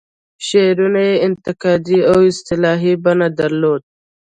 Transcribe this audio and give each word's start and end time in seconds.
شعرونو 0.45 1.01
یې 1.09 1.15
انتقادي 1.27 1.99
او 2.11 2.17
اصلاحي 2.31 2.93
بڼه 3.03 3.27
درلوده. 3.39 3.87